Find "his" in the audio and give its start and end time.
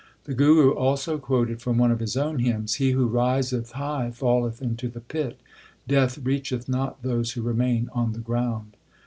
1.99-2.17